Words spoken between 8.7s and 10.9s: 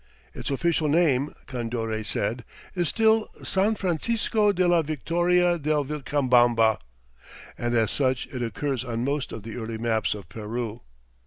on most of the early maps of Peru.